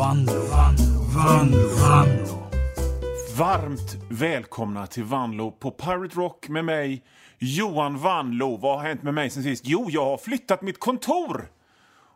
[0.00, 2.50] Vanlo, Vanlo, Vanlo, Vanlo.
[3.38, 7.02] Varmt välkomna till Vanlo på Pirate Rock med mig,
[7.38, 8.56] Johan Vanlo.
[8.56, 9.64] Vad har hänt med mig sen sist?
[9.66, 11.50] Jo, jag har flyttat mitt kontor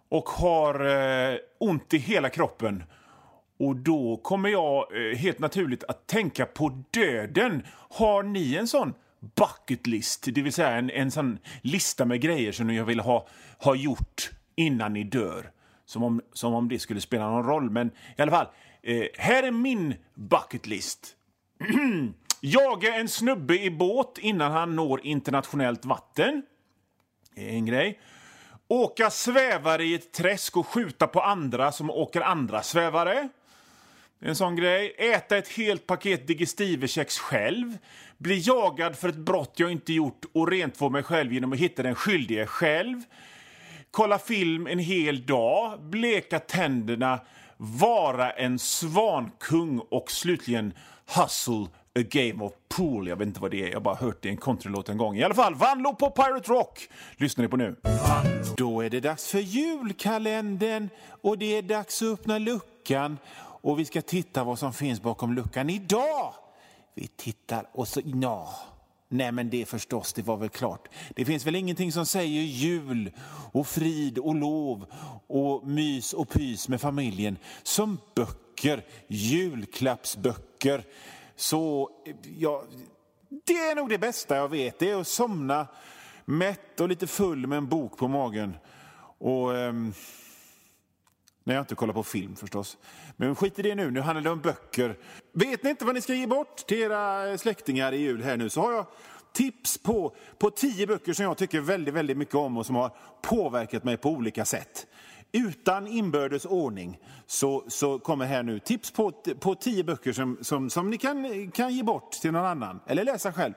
[0.08, 2.84] och har eh, ont i hela kroppen.
[3.58, 7.62] Och då kommer jag eh, helt naturligt att tänka på döden.
[7.90, 12.52] Har ni en sån bucket list, det vill säga en, en sån lista med grejer
[12.52, 13.26] som jag vill ha,
[13.58, 15.50] ha gjort innan ni dör?
[15.86, 17.70] Som om, som om det skulle spela någon roll.
[17.70, 18.46] Men i alla fall,
[18.82, 21.16] eh, här är min bucket list.
[22.40, 26.42] Jaga en snubbe i båt innan han når internationellt vatten.
[27.34, 28.00] Det är en grej.
[28.68, 33.28] Åka svävare i ett träsk och skjuta på andra som åker andra svävare.
[34.20, 34.94] En sån grej.
[34.98, 37.78] Äta ett helt paket digestivekex själv.
[38.18, 41.82] Bli jagad för ett brott jag inte gjort och rentvå mig själv genom att hitta
[41.82, 43.02] den skyldige själv.
[43.94, 45.80] Kolla film en hel dag.
[45.82, 47.20] Bleka tänderna.
[47.56, 50.74] Vara en svankung och slutligen
[51.16, 51.66] hustle
[51.98, 53.08] a game of pool.
[53.08, 54.98] Jag vet inte vad det är, jag har bara hört det i en countrylåt en
[54.98, 55.16] gång.
[55.16, 57.76] I alla fall, Vanlo på Pirate Rock lyssnar ni på nu.
[58.56, 60.88] Då är det dags för julkalendern
[61.22, 65.34] och det är dags att öppna luckan och vi ska titta vad som finns bakom
[65.34, 66.34] luckan idag.
[66.94, 68.00] Vi tittar och så...
[68.04, 68.73] Ja.
[69.08, 70.88] Nej, men det förstås, det var väl klart.
[71.16, 73.12] Det finns väl ingenting som säger jul
[73.52, 74.86] och frid och lov
[75.26, 80.84] och mys och pys med familjen som böcker, julklappsböcker.
[81.36, 81.90] Så,
[82.38, 82.64] ja,
[83.44, 84.78] det är nog det bästa jag vet.
[84.78, 85.66] Det är att somna
[86.24, 88.56] mätt och lite full med en bok på magen.
[89.18, 89.56] Och...
[89.58, 89.92] Ehm,
[91.44, 92.78] när jag inte kollar på film förstås.
[93.16, 94.98] Men skit i det nu, nu handlar det om böcker.
[95.32, 98.50] Vet ni inte vad ni ska ge bort till era släktingar i jul här nu
[98.50, 98.86] så har jag
[99.32, 102.90] tips på, på tio böcker som jag tycker väldigt, väldigt mycket om och som har
[103.22, 104.86] påverkat mig på olika sätt.
[105.32, 110.70] Utan inbördes ordning så, så kommer här nu tips på, på tio böcker som, som,
[110.70, 113.54] som ni kan, kan ge bort till någon annan, eller läsa själv.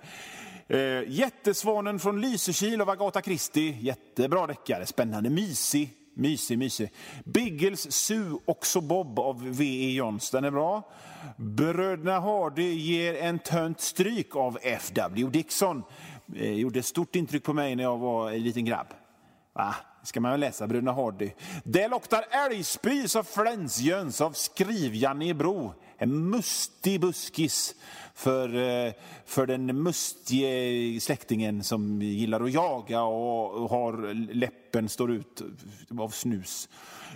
[0.68, 3.78] Eh, Jättesvanen från Lysekil av Agatha Christie.
[3.80, 5.97] Jättebra deckare, spännande, mysig.
[6.18, 6.92] Mysig, mysig.
[7.26, 9.92] Biggles Sue också Bob av V.E.
[9.92, 10.32] Johns.
[10.32, 10.92] Den är bra.
[11.38, 15.30] Bröderna Hardy ger en tönt stryk av F.W.
[15.30, 15.84] Dixon.
[16.36, 18.88] Eh, gjorde stort intryck på mig när jag var en liten grabb.
[19.54, 19.76] Va?
[20.08, 21.32] ska man väl läsa, Bröderna Hardy.
[21.64, 25.74] Det luktar älgspys av Flänsjöns av Skriv-Janne i Bro.
[25.98, 27.76] En mustig buskis
[28.14, 28.94] för, eh,
[29.26, 35.42] för den mustige släktingen som gillar att jaga och har läppen står ut
[36.00, 36.70] av snus.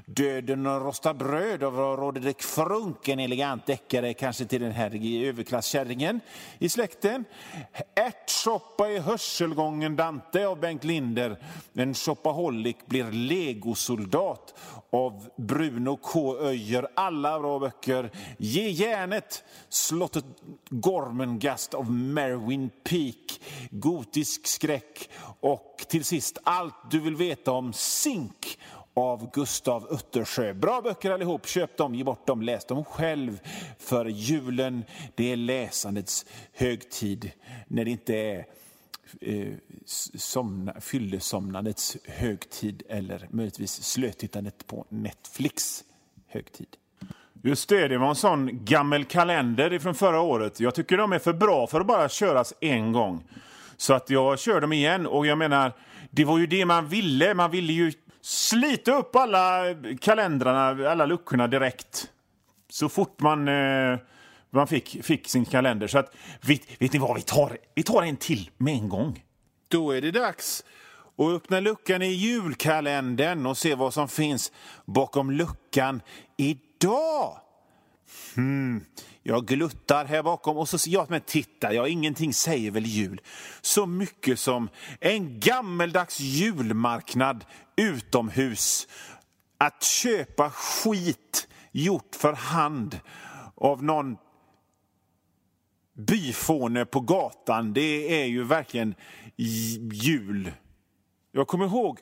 [0.05, 6.19] Döden och rosta bröd av Roderick Frunk, en elegant deckare kanske till den här överklasskärringen
[6.59, 7.25] i släkten.
[7.95, 11.37] Ärtsoppa i hörselgången Dante av Bengt Linder.
[11.73, 14.53] En shopaholic blir legosoldat
[14.89, 16.37] av Bruno K.
[16.39, 16.87] Öijer.
[16.95, 18.11] Alla bra böcker.
[18.71, 20.25] Järnet, Slottet
[20.69, 23.41] Gormengast av Merwin Peak.
[23.71, 25.09] Gotisk skräck.
[25.39, 28.57] Och till sist Allt du vill veta om Zink
[28.93, 30.53] av Gustav Uttersjö.
[30.53, 33.39] Bra böcker allihop, köp dem, ge bort dem, läs dem själv.
[33.79, 34.83] För julen,
[35.15, 37.31] det är läsandets högtid
[37.67, 38.45] när det inte är
[39.21, 39.53] eh,
[40.15, 45.83] somna, fyllesomnandets högtid eller möjligtvis slötittandet på Netflix
[46.27, 46.77] högtid.
[47.43, 50.59] Just det, det var en sån gammal kalender från förra året.
[50.59, 53.23] Jag tycker de är för bra för att bara köras en gång.
[53.77, 55.73] Så att jag kör dem igen och jag menar,
[56.11, 57.33] det var ju det man ville.
[57.33, 59.63] Man ville ju slita upp alla
[60.01, 62.09] kalendrarna, alla luckorna direkt.
[62.69, 63.99] Så fort man, eh,
[64.49, 65.87] man fick, fick sin kalender.
[65.87, 69.23] Så att, vet, vet ni vad, vi tar, vi tar en till med en gång.
[69.67, 70.63] Då är det dags
[71.17, 74.51] att öppna luckan i julkalendern och se vad som finns
[74.85, 76.01] bakom luckan
[76.81, 77.37] idag.
[78.35, 78.85] Hmm.
[79.23, 83.21] Jag gluttar här bakom och så ja, men titta, ja, ingenting säger väl jul
[83.61, 84.69] så mycket som
[84.99, 87.45] en gammeldags julmarknad
[87.75, 88.87] utomhus.
[89.57, 92.99] Att köpa skit gjort för hand
[93.55, 94.17] av någon
[95.93, 98.95] byfåne på gatan, det är ju verkligen
[99.91, 100.51] jul.
[101.31, 101.99] Jag kommer ihåg,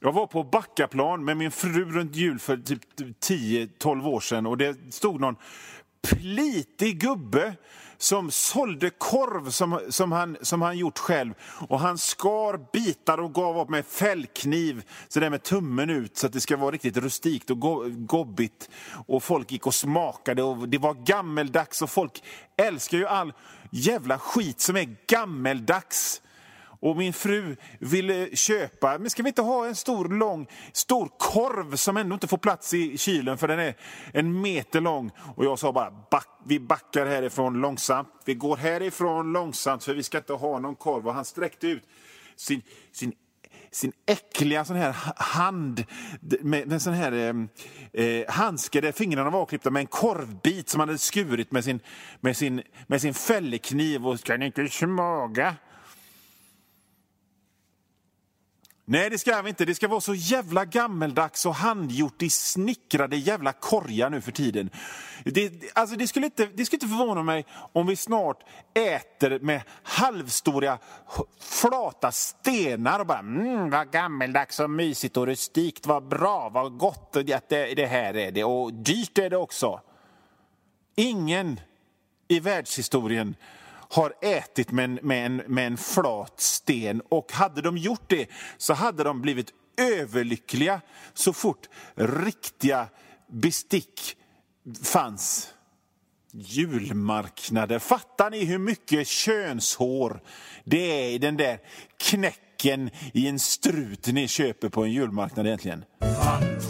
[0.00, 4.56] jag var på Backaplan med min fru runt jul för typ 10-12 år sedan och
[4.56, 5.36] det stod någon
[6.02, 7.56] plitig gubbe
[7.98, 11.34] som sålde korv som, som, han, som han gjort själv.
[11.68, 16.26] Och Han skar bitar och gav upp med fällkniv, så där med tummen ut, så
[16.26, 18.70] att det ska vara riktigt rustikt och go gobbigt.
[19.06, 22.22] Och Folk gick och smakade och det var gammeldags och folk
[22.56, 23.32] älskar ju all
[23.70, 26.22] jävla skit som är gammeldags.
[26.80, 31.76] Och min fru ville köpa, men ska vi inte ha en stor lång stor korv
[31.76, 33.74] som ändå inte får plats i kylen för den är
[34.12, 35.10] en meter lång.
[35.36, 38.08] Och jag sa bara, back, vi backar härifrån långsamt.
[38.24, 41.08] Vi går härifrån långsamt för vi ska inte ha någon korv.
[41.08, 41.82] Och han sträckte ut
[42.36, 42.62] sin,
[42.92, 43.12] sin
[43.72, 45.84] sin äckliga sån här hand
[46.40, 47.12] med, en sån här
[47.92, 51.80] eh, handske där fingrarna var avklippta med en korvbit som han hade skurit med sin,
[52.20, 55.54] med sin, med sin fällekniv och kan inte smaka.
[58.92, 59.64] Nej, det ska vi inte.
[59.64, 64.70] Det ska vara så jävla gammeldags och handgjort i snickrade jävla korgar nu för tiden.
[65.24, 68.44] Det, alltså det, skulle inte, det skulle inte förvåna mig om vi snart
[68.74, 70.78] äter med halvstora
[71.40, 77.12] flata stenar och bara mm, vad gammeldags och mysigt och rustikt, vad bra, vad gott
[77.12, 78.44] det, det här är det.
[78.44, 79.80] Och dyrt är det också.
[80.96, 81.60] Ingen
[82.28, 83.34] i världshistorien
[83.90, 87.02] har ätit med en, med, en, med en flat sten.
[87.08, 88.26] Och hade de gjort det
[88.56, 90.80] så hade de blivit överlyckliga
[91.14, 92.88] så fort riktiga
[93.28, 94.16] bestick
[94.82, 95.54] fanns.
[96.32, 97.78] Julmarknader.
[97.78, 100.20] Fattar ni hur mycket könshår
[100.64, 101.58] det är i den där
[101.96, 105.84] knäcken i en strut ni köper på en julmarknad egentligen?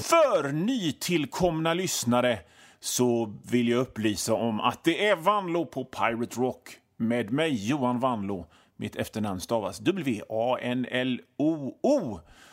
[0.02, 2.38] För nytillkomna lyssnare
[2.81, 8.00] så vill jag upplysa om att det är Vanlo på Pirate Rock med mig, Johan
[8.00, 8.47] Wanlo.
[8.76, 11.00] Mitt efternamn stavas W-A-N-L-O-O,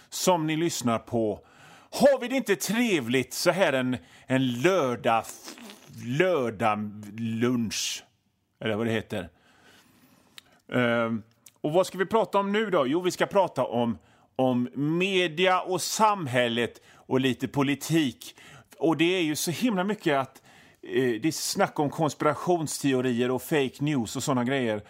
[0.10, 1.46] som ni lyssnar på.
[1.92, 5.24] Har vi det inte trevligt så här en, en lördag,
[6.06, 8.04] lördag lunch,
[8.60, 9.30] eller vad det heter?
[10.74, 11.24] Ehm,
[11.62, 12.88] och vad ska vi prata om nu då?
[12.88, 13.98] Jo, vi ska prata om,
[14.36, 18.36] om media och samhället och lite politik.
[18.78, 20.42] Och det är ju så himla mycket att
[20.88, 24.82] Eh, det är snack om konspirationsteorier och fake news och såna grejer.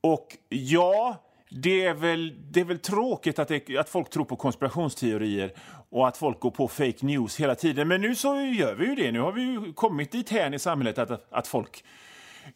[0.00, 1.16] Och ja,
[1.48, 5.52] det är väl, det är väl tråkigt att, det, att folk tror på konspirationsteorier
[5.90, 7.88] och att folk går på fake news hela tiden.
[7.88, 9.12] Men nu så gör vi ju det.
[9.12, 11.84] Nu har vi ju kommit dit här i samhället att, att folk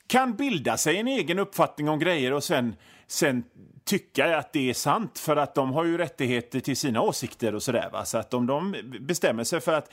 [0.07, 3.45] kan bilda sig en egen uppfattning om grejer och sen, sen
[3.85, 7.63] tycka att det är sant för att de har ju rättigheter till sina åsikter och
[7.63, 7.91] sådär.
[8.05, 9.93] Så att om de bestämmer sig för att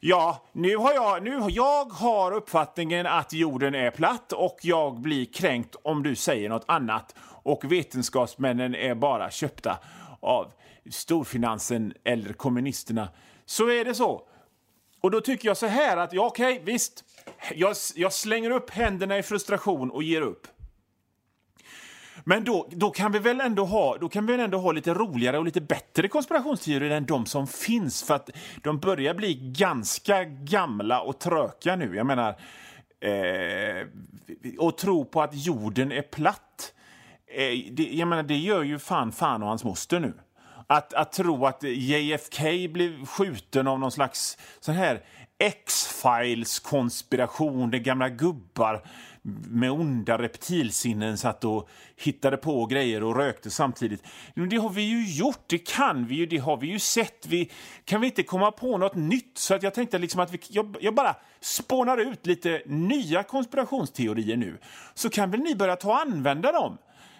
[0.00, 5.24] Ja, nu har jag, nu, jag har uppfattningen att jorden är platt och jag blir
[5.24, 7.14] kränkt om du säger något annat.
[7.42, 9.78] Och vetenskapsmännen är bara köpta
[10.20, 10.52] av
[10.90, 13.08] storfinansen eller kommunisterna.
[13.46, 14.22] Så är det så.
[15.00, 17.04] Och då tycker jag så här att, ja okej, okay, visst.
[17.54, 20.46] Jag, jag slänger upp händerna i frustration och ger upp.
[22.24, 24.94] Men då, då, kan vi väl ändå ha, då kan vi väl ändå ha lite
[24.94, 28.02] roligare och lite bättre konspirationsteorier än de som finns.
[28.02, 28.30] För att
[28.62, 31.96] de börjar bli ganska gamla och tröka nu.
[31.96, 32.28] Jag menar,
[33.00, 33.86] eh,
[34.58, 36.74] och tro på att jorden är platt.
[37.26, 40.14] Eh, det, jag menar, det gör ju fan fan och hans moster nu.
[40.66, 45.00] Att, att tro att JFK blev skjuten av någon slags sån här
[45.38, 48.82] X-Files konspiration, det gamla gubbar
[49.48, 54.02] med onda reptilsinnen satt och hittade på grejer och rökte samtidigt.
[54.34, 57.26] Men det har vi ju gjort, det kan vi ju, det har vi ju sett.
[57.26, 57.50] Vi,
[57.84, 59.38] kan vi inte komma på något nytt?
[59.38, 64.36] Så att jag tänkte liksom att vi, jag, jag bara spånar ut lite nya konspirationsteorier
[64.36, 64.58] nu.
[64.94, 66.78] Så kan väl ni börja ta och använda dem?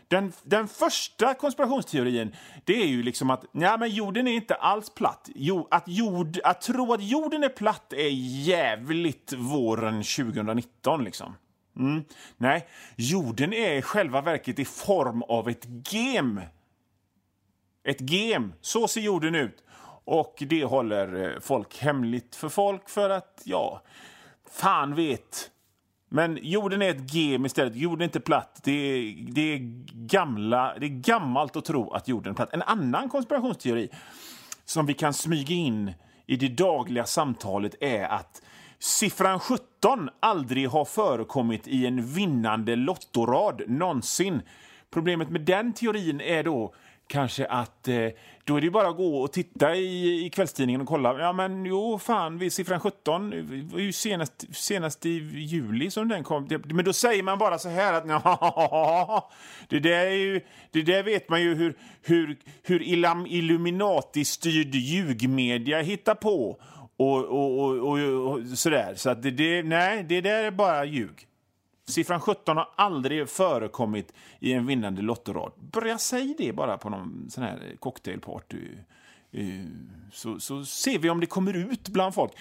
[0.08, 4.90] Den, den första konspirationsteorin det är ju liksom att nej, men jorden är inte alls
[4.90, 5.28] platt.
[5.34, 8.10] Jo, att, jord, att tro att jorden är platt är
[8.46, 11.04] jävligt våren 2019.
[11.04, 11.34] liksom.
[11.78, 12.04] Mm.
[12.36, 16.40] Nej, jorden är i själva verket i form av ett gem.
[17.84, 19.64] Ett gem, så ser jorden ut.
[20.04, 23.82] Och det håller eh, folk hemligt för folk för att, ja,
[24.50, 25.50] fan vet.
[26.08, 27.76] Men jorden är ett gem istället.
[27.76, 28.60] Jorden är inte platt.
[28.64, 29.58] Det är, det är,
[30.06, 32.52] gamla, det är gammalt att tro att jorden är platt.
[32.52, 33.88] En annan konspirationsteori
[34.64, 35.92] som vi kan smyga in
[36.26, 38.42] i det dagliga samtalet är att
[38.80, 44.42] Siffran 17 aldrig har förekommit i en vinnande lottorad någonsin.
[44.90, 46.74] Problemet med den teorin är då
[47.08, 48.08] kanske att eh,
[48.44, 51.18] då är det bara att gå och titta i, i kvällstidningen och kolla.
[51.20, 56.08] Ja, men jo, fan, vid siffran 17 eh, var ju senast, senast i juli som
[56.08, 56.48] den kom.
[56.64, 59.30] Men då säger man bara så här att ja,
[59.68, 62.82] det där, är ju, det där vet man ju hur, hur, hur
[63.26, 66.60] Illuminati-styrd ljugmedia hittar på
[66.98, 68.94] och, och, och, och, sådär.
[68.94, 71.26] Så att det, det, nej, det där är bara ljug.
[71.86, 75.52] Siffran 17 har aldrig förekommit i en vinnande lottorad.
[75.72, 78.68] Börja säga det bara på någon sån här cocktailparty.
[79.32, 79.44] Eh,
[80.12, 82.32] så, så ser vi om det kommer ut bland folk.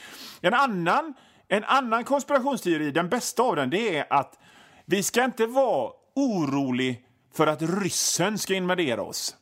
[0.41, 1.13] En annan,
[1.47, 4.39] en annan konspirationsteori, den bästa av den, det är att
[4.85, 9.35] vi ska inte vara orolig för att ryssen ska invadera oss.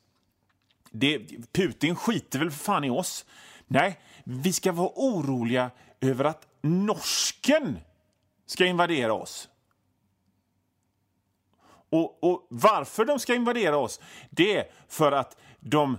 [0.91, 1.19] det,
[1.53, 3.25] Putin skiter väl för fan i oss.
[3.67, 7.79] Nej, vi ska vara oroliga över att norsken
[8.45, 9.49] ska invadera oss.
[11.89, 15.97] Och, och varför de ska invadera oss, det är för att de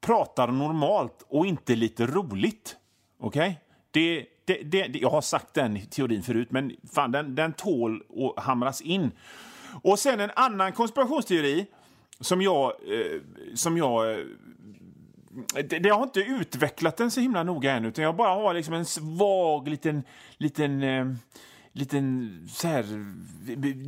[0.00, 2.76] pratar normalt och inte lite roligt.
[3.18, 3.48] Okej?
[3.48, 3.54] Okay?
[3.90, 8.44] Det, det, det, jag har sagt den teorin förut, men fan, den, den tål att
[8.44, 9.10] hamras in.
[9.82, 11.66] Och sen en annan konspirationsteori
[12.20, 12.72] som jag...
[12.72, 13.20] Eh,
[13.54, 14.26] som jag eh,
[15.54, 18.74] det, det, har inte utvecklat den så himla noga än, utan jag bara har liksom
[18.74, 20.02] en svag liten,
[20.36, 21.06] liten, eh,
[21.72, 22.84] liten, så här,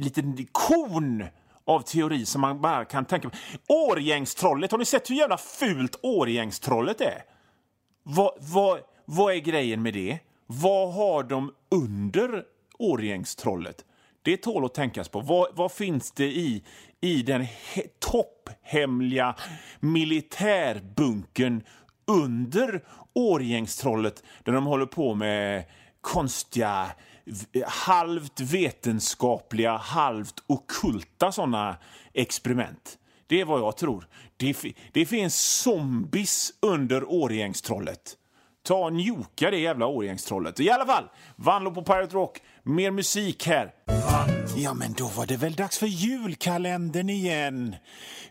[0.03, 1.25] liten kon
[1.65, 3.37] av teori som man bara kan tänka på.
[3.67, 7.23] Årgängstrollet, har ni sett hur jävla fult Årgängstrollet är?
[8.03, 10.19] Vad, vad, vad är grejen med det?
[10.47, 12.45] Vad har de under
[12.79, 13.85] Årgängstrollet?
[14.29, 15.21] Det tål att tänkas på.
[15.21, 16.63] Vad, vad finns det i,
[17.01, 17.47] i den
[17.99, 19.35] topphemliga
[19.81, 21.63] militärbunkern
[22.07, 25.65] under Årgängstrollet där de håller på med
[26.01, 26.91] konstiga
[27.67, 31.77] halvt vetenskapliga, halvt okulta sådana
[32.13, 32.99] experiment.
[33.27, 34.07] Det är vad jag tror.
[34.37, 34.57] Det,
[34.93, 38.17] det finns zombies under Årgängstrollet.
[38.63, 40.61] Ta och njuka det jävla Årgängstrollet.
[40.61, 41.05] I alla fall,
[41.37, 42.41] Vanlo på Pirate Rock.
[42.69, 43.73] Mer musik här.
[44.57, 47.77] Ja, men då var det väl dags för julkalendern igen.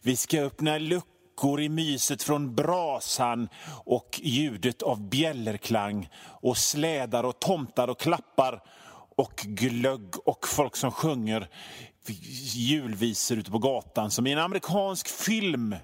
[0.02, 3.50] Vi ska öppna luckor i myset från brasan
[3.86, 6.10] och ljudet av bjällerklang
[6.42, 8.64] och slädar och tomtar och klappar
[9.16, 11.50] och glögg och folk som sjunger
[12.54, 15.76] julvisor ute på gatan som i en amerikansk film.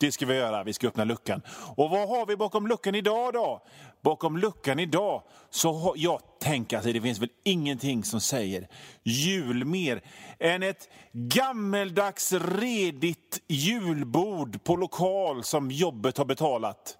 [0.00, 0.64] Det ska vi göra.
[0.64, 1.42] Vi ska öppna luckan.
[1.76, 3.62] Och vad har vi bakom luckan idag då?
[4.02, 8.68] Bakom luckan idag så har jag tänkt att det finns väl ingenting som säger
[9.02, 10.02] jul mer
[10.38, 16.98] än ett gammeldags redigt julbord på lokal som jobbet har betalat.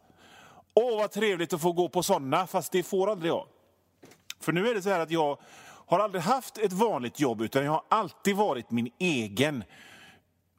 [0.75, 3.47] Åh, vad trevligt att få gå på sådana, fast det får aldrig jag.
[4.41, 5.39] För nu är det så här att jag
[5.87, 9.65] har aldrig haft ett vanligt jobb utan jag har alltid varit min egen.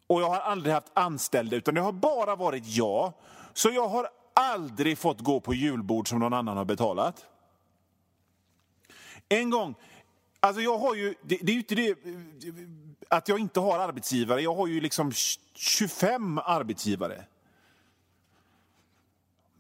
[0.10, 3.14] Och jag har aldrig haft anställda utan det har bara varit jag.
[3.54, 7.26] Så jag har aldrig fått gå på julbord som någon annan har betalat.
[9.30, 9.76] En gång,
[10.40, 11.98] alltså jag har ju, det, det är ju inte det
[13.10, 15.12] att jag inte har arbetsgivare, jag har ju liksom
[15.56, 17.26] 25 arbetsgivare.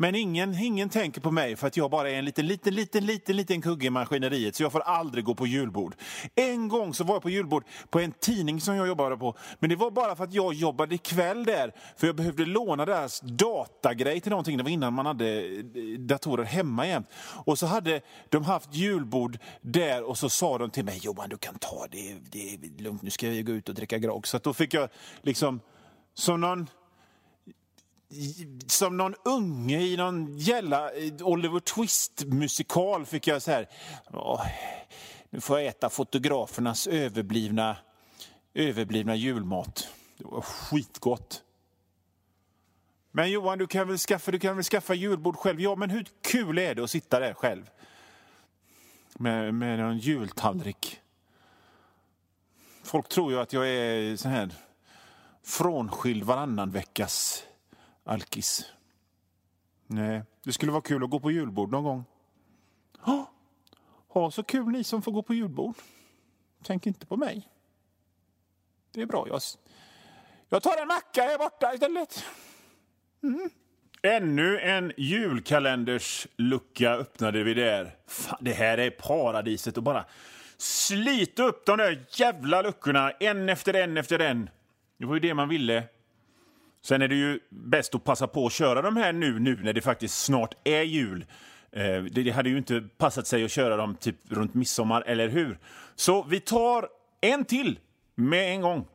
[0.01, 3.05] Men ingen, ingen tänker på mig för att jag bara är en liten, liten, liten,
[3.05, 5.95] liten, liten kugge i maskineriet så jag får aldrig gå på julbord.
[6.35, 9.35] En gång så var jag på julbord på en tidning som jag jobbade på.
[9.59, 13.21] Men det var bara för att jag jobbade kväll där för jag behövde låna deras
[13.21, 14.57] datagrej till någonting.
[14.57, 17.05] Det var innan man hade eh, datorer hemma igen.
[17.45, 21.37] Och så hade de haft julbord där och så sa de till mig Johan du
[21.37, 24.27] kan ta det, det är lugnt nu ska jag gå ut och dricka grogg.
[24.27, 24.89] Så då fick jag
[25.21, 25.59] liksom
[26.13, 26.67] som någon
[28.67, 33.69] som någon unge i någon jävla Oliver Twist-musikal fick jag så här...
[34.13, 34.45] Åh,
[35.29, 37.77] nu får jag äta fotografernas överblivna,
[38.53, 39.87] överblivna julmat.
[40.17, 41.43] Det var skitgott.
[43.11, 45.61] Men Johan, du kan, väl skaffa, du kan väl skaffa julbord själv?
[45.61, 47.69] Ja, men hur kul är det att sitta där själv?
[49.13, 50.99] Med, med någon jultallrik.
[52.83, 54.49] Folk tror ju att jag är så här
[55.43, 57.43] frånskild varannan veckas
[58.03, 58.73] alkis.
[59.87, 62.03] Nej, det skulle vara kul att gå på julbord någon gång.
[62.99, 63.31] Ha,
[64.07, 65.75] ha så kul ni som får gå på julbord.
[66.63, 67.49] Tänk inte på mig.
[68.91, 69.27] Det är bra.
[69.27, 69.41] Jag,
[70.49, 72.25] jag tar en macka här borta istället.
[73.23, 73.49] Mm.
[74.01, 77.95] Ännu en julkalenders lucka öppnade vi där.
[78.07, 80.05] Fan, det här är paradiset att bara
[80.57, 84.49] slita upp de där jävla luckorna en efter en efter en.
[84.97, 85.83] Det var ju det man ville.
[86.81, 89.73] Sen är det ju bäst att passa på att köra de här nu, nu när
[89.73, 91.25] det faktiskt snart är jul.
[91.71, 95.59] Eh, det hade ju inte passat sig att köra dem typ runt midsommar, eller hur?
[95.95, 96.89] Så vi tar
[97.21, 97.79] en till
[98.15, 98.87] med en gång.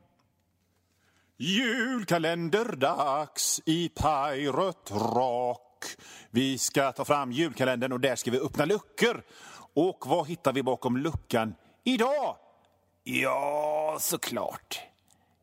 [1.36, 5.84] Julkalenderdags i Pirate Rock.
[6.30, 9.22] Vi ska ta fram julkalendern och där ska vi öppna luckor.
[9.74, 12.36] Och vad hittar vi bakom luckan idag?
[13.04, 14.80] Ja, såklart.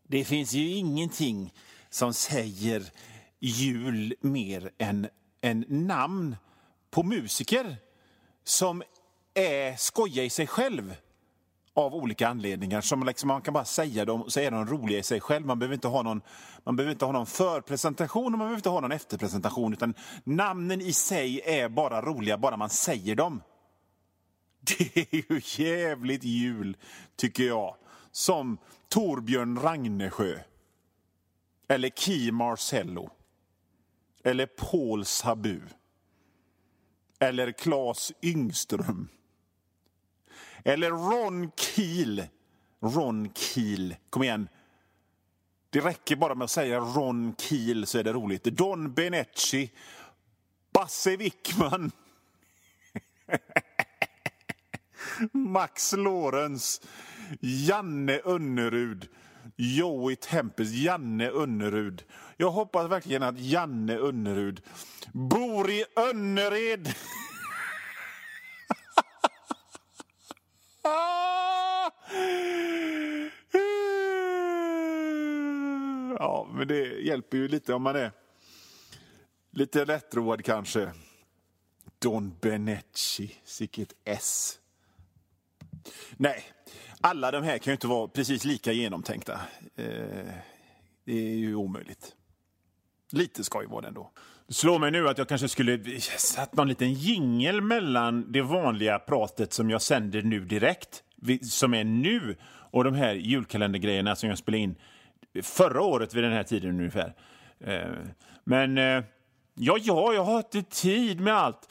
[0.08, 1.54] Det finns ju ingenting
[1.92, 2.92] som säger
[3.40, 5.08] jul mer än,
[5.42, 6.36] än namn
[6.92, 7.78] på musiker
[8.44, 8.84] som
[9.34, 10.96] är skoja i sig själv
[11.74, 12.82] av olika anledningar.
[12.82, 15.46] Som liksom man kan bara säga dem och så är de roliga i sig själv.
[15.46, 16.22] Man behöver inte ha någon,
[16.64, 19.74] man behöver inte ha någon förpresentation och man behöver inte ha någon efterpresentation.
[19.74, 19.94] Utan
[20.24, 23.42] namnen i sig är bara roliga bara man säger dem.
[24.78, 26.78] Det är ju jävligt jul,
[27.16, 27.76] tycker jag.
[28.12, 28.58] Som
[28.90, 30.40] Torbjörn Ragnesjö.
[31.72, 33.10] Eller Key Marcello.
[34.24, 35.62] Eller Paul Sabu.
[37.20, 39.08] Eller Claes Yngström.
[40.64, 42.28] Eller Ron Kiel.
[42.80, 44.48] Ron Kiel, Kom igen.
[45.70, 48.44] Det räcker bara med att säga Ron Kiel så är det roligt.
[48.44, 49.72] Don Benecci.
[50.74, 51.92] Basse Wickman.
[55.32, 56.82] Max Lorenz.
[57.40, 59.10] Janne Önnerud.
[59.62, 62.04] Joey Tempest, Janne Önnerud.
[62.38, 64.62] Jag hoppas verkligen att Janne Önnerud
[65.14, 66.94] bor i Önnered.
[76.20, 78.12] Ja, men det hjälper ju lite om man är
[79.52, 80.92] lite lättroad kanske.
[82.00, 84.60] Don Benecci, sicket S.
[86.18, 86.44] Nej,
[87.02, 89.40] alla de här kan ju inte vara precis lika genomtänkta.
[89.76, 89.86] Eh,
[91.06, 92.16] det är ju omöjligt.
[93.12, 94.12] Lite skoj var det ändå.
[94.48, 99.00] Det slår mig nu att jag kanske skulle satt någon liten jingel mellan det vanliga
[99.00, 101.04] pratet som jag sänder nu direkt,
[101.42, 102.36] som är nu,
[102.72, 104.76] och de här julkalendergrejerna som jag spelade in
[105.44, 107.14] förra året vid den här tiden ungefär.
[107.60, 107.92] Eh,
[108.44, 109.04] men eh,
[109.54, 111.68] ja, ja, jag har inte tid med allt.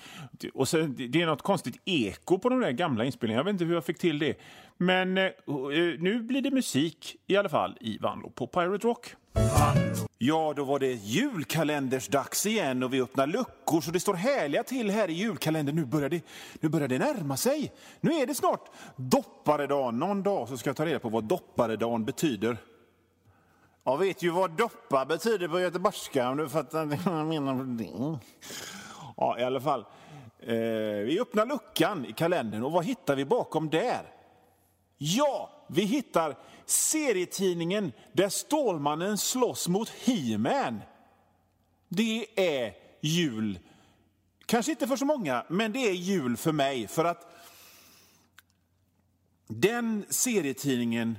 [0.54, 3.40] Och sen, det är något konstigt eko på de där gamla inspelningarna.
[3.40, 4.38] Jag vet inte hur jag fick till det.
[4.82, 5.32] Men eh, eh,
[5.99, 9.14] nu blir det musik i alla fall i Vanlo på Pirate Rock.
[10.18, 14.90] Ja, då var det julkalendersdags igen och vi öppnar luckor så det står härliga till
[14.90, 15.76] här i julkalendern.
[15.76, 16.25] Nu börjar det,
[16.60, 17.72] nu börjar det närma sig.
[18.00, 19.99] Nu är det snart dopparedagen.
[19.99, 22.56] Någon dag så ska jag ta reda på vad dopparedagen betyder.
[23.84, 28.18] Jag vet ju vad doppa betyder på göteborgska om du fattar vad jag menar.
[29.16, 29.84] Ja, i alla fall.
[30.40, 30.54] Eh,
[31.06, 34.19] vi öppnar luckan i kalendern och vad hittar vi bakom där?
[35.02, 40.80] Ja, vi hittar serietidningen där Stålmannen slåss mot He-Man.
[41.88, 43.59] Det är jul.
[44.47, 46.89] Kanske inte för så många, men det är jul för mig.
[46.89, 47.26] För att
[49.47, 51.19] den serietidningen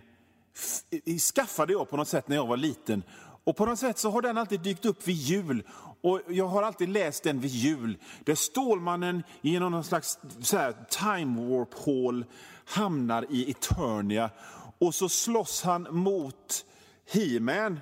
[1.35, 3.03] skaffade jag på något sätt när jag var liten.
[3.43, 5.63] Och på något sätt så har den alltid dykt upp vid jul.
[6.01, 7.97] Och jag har alltid läst den vid jul.
[8.23, 12.25] Där Stålmannen genom någon slags så här, time warp hål
[12.65, 14.29] hamnar i Eternia.
[14.79, 16.65] Och så slåss han mot
[17.11, 17.79] He-Man.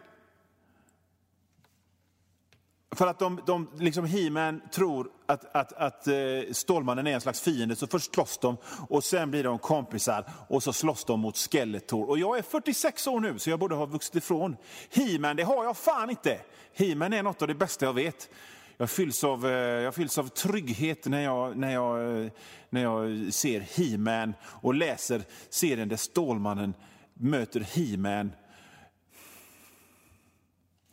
[3.00, 6.16] För att de, de liksom He-Man tror att, att, att eh,
[6.52, 8.58] Stålmannen är en slags fiende, så först slåss de
[8.90, 12.10] och sen blir de kompisar och så slåss de mot Skeletor.
[12.10, 14.58] Och jag är 46 år nu, så jag borde ha vuxit ifrån
[14.90, 15.36] He-Man.
[15.36, 16.40] Det har jag fan inte!
[16.74, 18.30] He-Man är något av det bästa jag vet.
[18.78, 22.32] Jag fylls av, eh, jag fylls av trygghet när jag, när jag, eh,
[22.70, 26.74] när jag ser He-Man och läser serien där Stålmannen
[27.14, 28.32] möter He-Man.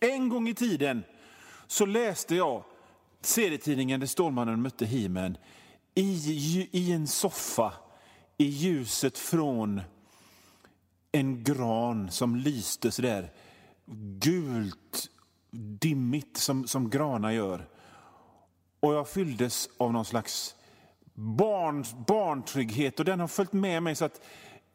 [0.01, 1.03] En gång i tiden
[1.66, 2.64] så läste jag
[3.20, 5.37] serietidningen där Stålmannen mötte He-Man
[5.94, 7.72] i, i en soffa
[8.38, 9.81] i ljuset från
[11.12, 13.33] en gran som lyste så där
[14.20, 15.11] gult,
[15.50, 17.68] dimmigt som, som granar gör.
[18.81, 20.55] Och jag fylldes av någon slags
[21.14, 24.20] barn, barntrygghet och den har följt med mig så att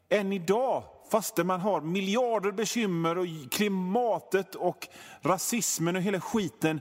[0.08, 4.88] än idag, fastän man har miljarder bekymmer och klimatet och
[5.20, 6.80] rasismen och hela skiten,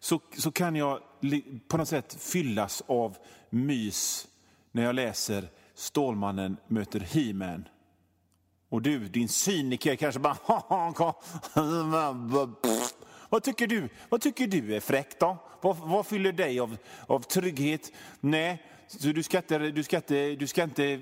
[0.00, 1.00] så, så kan jag
[1.68, 3.16] på något sätt fyllas av
[3.50, 4.28] mys
[4.72, 7.68] när jag läser Stålmannen möter He-Man.
[8.68, 10.36] Och du, din cyniker, kanske bara...
[13.32, 15.36] Vad tycker du, vad tycker du är fräckt då?
[15.60, 17.92] Vad, vad fyller dig av, av trygghet?
[18.20, 21.00] Nej, så du ska, inte, du, ska inte, du ska inte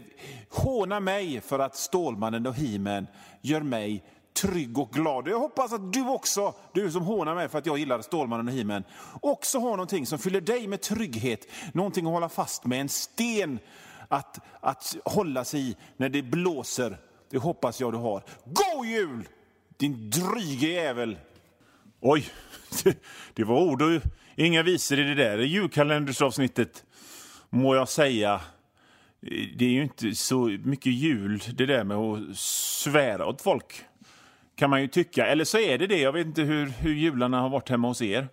[0.49, 3.07] håna mig för att Stålmannen och He-Man
[3.41, 5.29] gör mig trygg och glad.
[5.29, 8.55] Jag hoppas att du också, du som hånar mig för att jag gillar Stålmannen och
[8.55, 8.85] He-Man,
[9.21, 13.59] också har någonting som fyller dig med trygghet, någonting att hålla fast med, en sten
[14.09, 16.99] att, att hålla sig i när det blåser.
[17.31, 18.23] Det hoppas jag du har.
[18.45, 19.29] God jul!
[19.77, 21.17] Din dryge jävel!
[22.01, 22.29] Oj,
[23.35, 24.01] det var ord och
[24.37, 26.85] inga visor i det där julkalendersavsnittet,
[27.51, 28.41] må jag säga.
[29.57, 33.85] Det är ju inte så mycket jul, det där med att svära åt folk
[34.57, 35.27] kan man ju tycka.
[35.27, 35.99] Eller så är det det.
[35.99, 38.29] Jag vet inte hur, hur jularna har varit hemma hos er.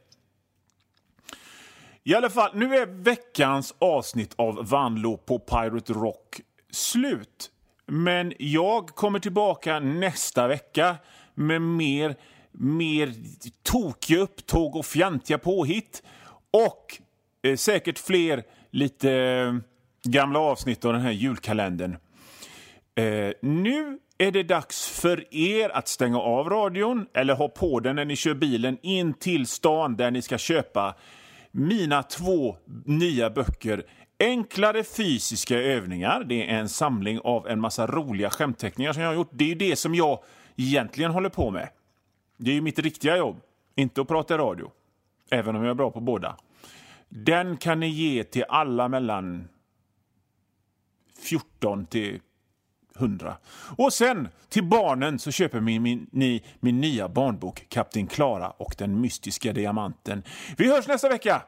[2.04, 7.52] I alla fall, nu är veckans avsnitt av Vanlo på Pirate Rock slut.
[7.86, 10.96] Men jag kommer tillbaka nästa vecka
[11.34, 12.16] med mer,
[12.58, 13.14] mer
[13.64, 16.04] tokiga upptåg och fjantiga påhitt.
[16.52, 17.02] Och
[17.44, 19.56] eh, säkert fler lite eh,
[20.04, 21.98] gamla avsnitt av den här julkalendern.
[22.96, 27.96] Eh, nu är det dags för er att stänga av radion eller ha på den
[27.96, 30.96] när ni kör bilen in till stan där ni ska köpa
[31.52, 33.84] mina två nya böcker
[34.20, 36.24] Enklare fysiska övningar.
[36.24, 39.30] Det är en samling av en massa roliga skämtteckningar som jag har gjort.
[39.32, 40.20] Det är ju det som jag
[40.56, 41.70] egentligen håller på med.
[42.38, 43.42] Det är ju mitt riktiga jobb,
[43.76, 44.72] inte att prata radio.
[45.30, 46.38] Även om jag är bra på båda.
[47.10, 49.48] Den kan ni ge till alla mellan
[51.20, 52.20] 14 till
[53.00, 53.38] 100.
[53.78, 58.76] Och sen till barnen så köper ni min, ni min nya barnbok Kapten Klara och
[58.78, 60.24] den mystiska diamanten.
[60.58, 61.42] Vi hörs nästa vecka!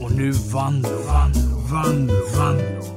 [0.00, 2.93] Och nu Vanlo, Vanlo, Vanlo, Vanlo.